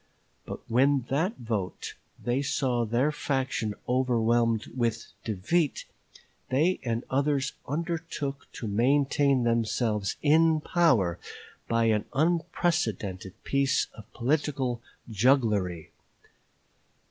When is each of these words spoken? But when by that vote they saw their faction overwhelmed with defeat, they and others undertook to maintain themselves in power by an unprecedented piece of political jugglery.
But 0.47 0.61
when 0.67 1.01
by 1.01 1.09
that 1.09 1.37
vote 1.37 1.93
they 2.17 2.41
saw 2.41 2.85
their 2.85 3.11
faction 3.11 3.75
overwhelmed 3.87 4.65
with 4.75 5.11
defeat, 5.23 5.85
they 6.49 6.79
and 6.81 7.03
others 7.11 7.53
undertook 7.67 8.51
to 8.53 8.67
maintain 8.67 9.43
themselves 9.43 10.15
in 10.23 10.59
power 10.59 11.19
by 11.67 11.85
an 11.85 12.05
unprecedented 12.13 13.33
piece 13.43 13.89
of 13.93 14.11
political 14.11 14.81
jugglery. 15.07 15.91